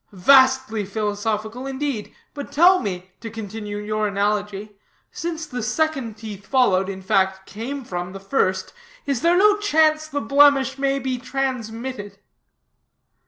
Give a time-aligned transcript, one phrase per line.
[0.13, 4.75] "Vastly philosophical, indeed, but tell me to continue your analogy
[5.11, 8.73] since the second teeth followed in fact, came from the first,
[9.05, 12.17] is there no chance the blemish may be transmitted?"